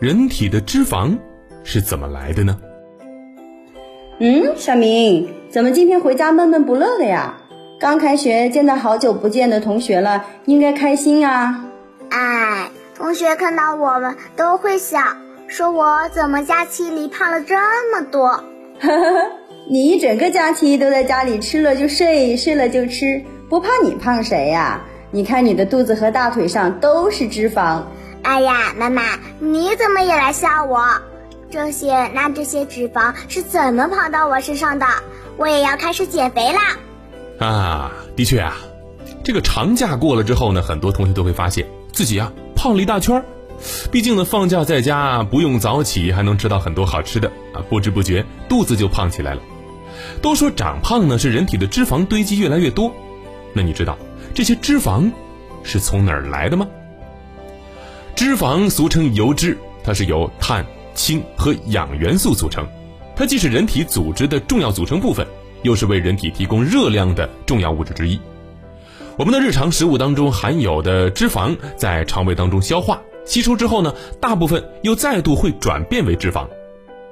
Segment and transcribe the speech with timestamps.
[0.00, 1.18] 人体的脂肪
[1.64, 2.56] 是怎么来的呢？
[4.20, 7.34] 嗯，小明，怎么今天回家闷闷不乐的呀？
[7.80, 11.64] 刚开学见到好久不见的同学了，应该开心啊。
[12.10, 15.00] 哎，同学看到我们都会笑，
[15.48, 17.56] 说我怎么假期里胖了这
[17.92, 18.28] 么多。
[18.78, 19.30] 呵呵呵，
[19.68, 24.80] 你一整个假期都在家里吃了就睡，睡了就吃，不怕你胖谁呀？
[25.10, 27.82] 你看你的肚子和大腿上都是脂肪。
[28.28, 29.02] 哎呀，妈妈，
[29.38, 30.86] 你怎么也来笑我？
[31.50, 34.84] 这些那这些脂肪是怎么跑到我身上的？
[35.38, 36.76] 我也要开始减肥啦！
[37.40, 38.54] 啊，的确啊，
[39.24, 43.24] 这个长假过了之后呢，很多同学都会发现自己啊胖了一大圈儿。
[43.90, 49.40] 毕竟呢，放假在家不用早起，还能吃到很多好吃的啊，不知不觉肚子就胖起来了。
[50.20, 52.92] 都说长胖呢是人体的脂肪堆积越来越多，
[53.54, 53.96] 那你知道
[54.34, 55.10] 这些脂肪
[55.62, 56.68] 是从哪儿来的吗？
[58.18, 60.66] 脂肪俗称油脂，它是由碳。
[60.92, 62.66] 氢和氧元素组成，
[63.14, 65.24] 它既是人体组织的重要组成部分，
[65.62, 68.18] 又是为人体提供热量的重要物质之一。
[69.16, 76.44] 我们的日常食物当中含有的脂肪，在肠胃当中消化吸收之后呢，大部分又再度会转变为脂肪。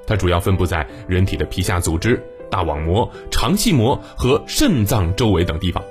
[0.05, 5.81] 它主要分布在人体的皮下组织、大网膜、肠系膜和肾脏周围等地方。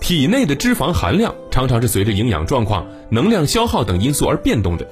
[0.00, 4.86] 体内的脂肪含量常常是随着营养状况、能量消耗等因素而变动的。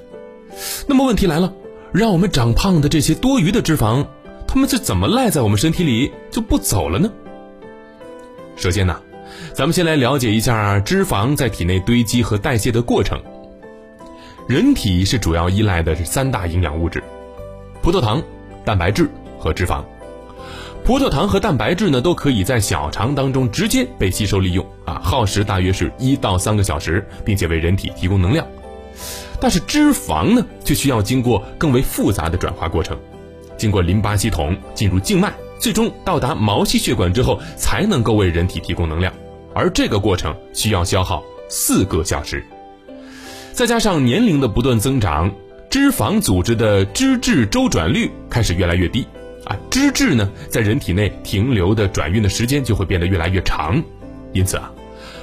[0.87, 1.53] 那么问题来了。
[1.93, 4.05] 让我们长胖的这些多余的脂肪，
[4.47, 7.11] 它们是怎么赖在我们身体里就不走了呢？
[8.55, 9.01] 首先呢，
[9.55, 13.19] 咱们先来了解一下脂肪在体内堆积和代谢的过程。
[14.47, 17.03] 人体是主要依赖的是三大营养物质：
[17.81, 18.23] 葡萄糖、
[18.63, 19.83] 蛋白质和脂肪。
[20.87, 28.47] 葡萄糖和蛋白质呢，都可以在小肠当中直接被吸收利用啊，耗时大约是一到三个小时，并且为人体提供能量。
[29.41, 32.97] 但是脂肪呢，却需要经过更为复杂的转化过程，
[33.57, 39.13] 经过淋巴系统进入静脉，最终到达毛细血管之后，才能够为人体提供能量。
[39.55, 42.47] 而这个过程需要消耗四个小时，
[43.53, 45.33] 再加上年龄的不断增长，
[45.69, 49.05] 脂肪组织的脂质周转率开始越来越低，
[49.47, 53.83] 啊，脂质呢在人体内停留的转运的时间就会变得越来越长，
[54.33, 54.71] 因此啊。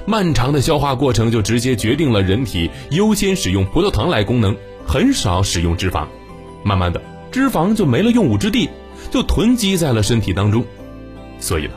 [0.05, 6.05] 漫长的消化过程就直接决定了人体优先使用葡萄糖来功能，很少使用脂肪。
[6.63, 7.01] 慢慢的，
[7.31, 8.69] 脂肪就没了用武之地，
[9.11, 10.65] 就囤积在了身体当中。
[11.39, 11.73] 所以呢，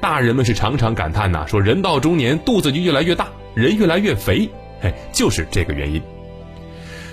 [0.00, 4.48] 大人们是常常感叹呐，说人到中年肚子就越来越大，人越来越肥，
[4.80, 6.00] 嘿，就是这个原因。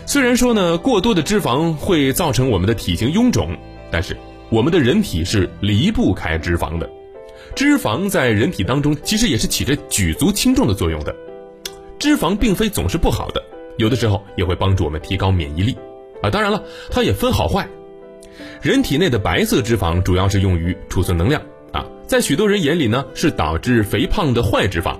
[0.05, 3.57] 虽然说呢，过多的脂肪会造成我们的体型臃肿，
[3.91, 4.17] 但是
[4.53, 6.87] 我们的人体是离不开脂肪的。
[7.55, 11.15] 脂肪在人体当中其实也是起着举足轻重的作用的，
[11.97, 13.41] 脂肪并非总是不好的，
[13.77, 15.75] 有的时候也会帮助我们提高免疫力，
[16.21, 17.67] 啊，当然了，它也分好坏。
[18.61, 21.41] 人体内的白色脂肪主要是用于储存能量，
[21.71, 24.99] 啊，在许多人眼里呢是导致肥胖的坏脂肪，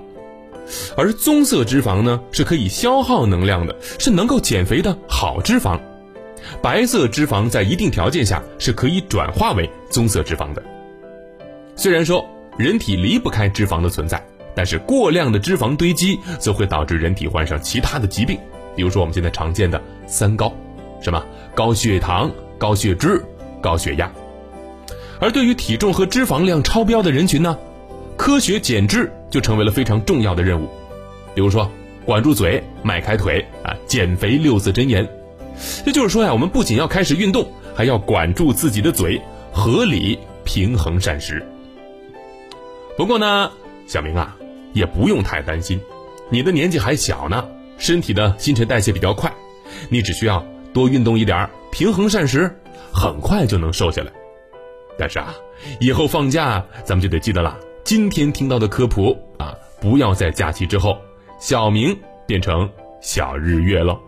[0.96, 5.78] 而棕色脂肪呢是可以消耗能量的，是能够减肥的好脂肪。
[6.62, 10.62] 白色脂肪在一定条件下是可以转化为棕色脂肪的。
[11.76, 12.24] 虽然说。
[12.56, 18.38] 人体离不开脂肪的存在，但是过量的脂肪堆积则会导致人体患上其他的疾病，
[18.76, 20.54] 比如说我们现在常见的三高，
[21.00, 21.20] 什么
[21.52, 23.20] 高血糖、高血脂、
[23.60, 24.08] 高血压。
[25.18, 27.58] 而对于体重和脂肪量超标的人群呢，
[28.16, 30.68] 科学减脂就成为了非常重要的任务。
[31.34, 31.68] 比如说，
[32.04, 35.04] 管住嘴，迈开腿啊，减肥六字真言。
[35.86, 39.20] 也就是说呀，我们不仅要开始运动，还要管住自己的嘴，
[39.52, 41.44] 合理平衡膳食。
[42.96, 43.50] 不过呢，
[43.86, 44.36] 小明啊，
[44.72, 45.80] 也不用太担心，
[46.30, 47.44] 你的年纪还小呢，
[47.78, 49.32] 身体的新陈代谢比较快，
[49.88, 52.50] 你只需要多运动一点，平衡膳食，
[52.92, 54.12] 很快就能瘦下来。
[54.96, 55.34] 但是啊，
[55.80, 60.96] 以后放假咱们就得记得了，今天听到的科普啊，不要在假期之后，
[61.40, 63.98] 小明变成小日月了。